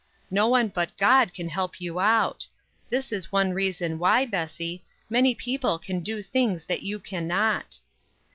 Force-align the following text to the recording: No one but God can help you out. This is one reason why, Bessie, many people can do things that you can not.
No 0.31 0.47
one 0.47 0.69
but 0.69 0.97
God 0.97 1.31
can 1.31 1.47
help 1.47 1.79
you 1.79 1.99
out. 1.99 2.47
This 2.89 3.11
is 3.11 3.31
one 3.31 3.53
reason 3.53 3.99
why, 3.99 4.25
Bessie, 4.25 4.83
many 5.11 5.35
people 5.35 5.77
can 5.77 5.99
do 5.99 6.23
things 6.23 6.65
that 6.65 6.81
you 6.81 6.97
can 6.97 7.27
not. 7.27 7.77